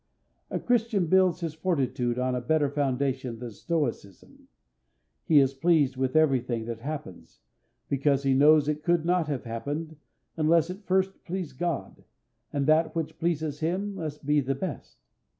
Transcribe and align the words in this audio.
A 0.49 0.59
Christian 0.59 1.05
builds 1.05 1.41
his 1.41 1.53
fortitude 1.53 2.17
on 2.17 2.33
a 2.33 2.41
better 2.41 2.67
foundation 2.71 3.37
than 3.37 3.51
stoicism. 3.51 4.47
He 5.25 5.37
is 5.37 5.53
pleased 5.53 5.95
with 5.95 6.15
every 6.15 6.39
thing 6.39 6.65
that 6.65 6.79
happens, 6.79 7.39
because 7.87 8.23
he 8.23 8.33
knows 8.33 8.67
it 8.67 8.81
could 8.83 9.05
not 9.05 9.27
have 9.27 9.43
happened 9.43 9.97
unless 10.37 10.71
it 10.71 10.87
first 10.87 11.23
pleased 11.23 11.59
God, 11.59 12.03
and 12.51 12.65
that 12.65 12.95
which 12.95 13.19
pleases 13.19 13.59
him 13.59 13.93
must 13.93 14.25
be 14.25 14.41
the 14.41 14.55
best. 14.55 14.97